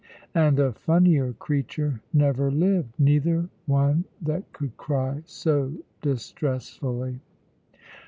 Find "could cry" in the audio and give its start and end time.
4.51-5.21